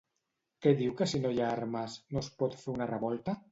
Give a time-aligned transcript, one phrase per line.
[0.65, 3.41] Què diu que si no hi ha armes, no es pot fer una revolta?